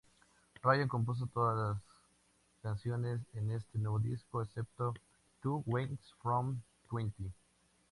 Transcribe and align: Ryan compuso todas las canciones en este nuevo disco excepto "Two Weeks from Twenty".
Ryan 0.63 0.87
compuso 0.89 1.27
todas 1.27 1.75
las 1.75 1.83
canciones 2.63 3.21
en 3.35 3.51
este 3.51 3.77
nuevo 3.77 3.99
disco 3.99 4.41
excepto 4.41 4.95
"Two 5.43 5.61
Weeks 5.67 6.15
from 6.23 6.57
Twenty". 6.89 7.31